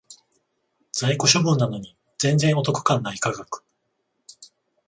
[0.91, 3.61] 在庫処分なのに全然お得感ない価格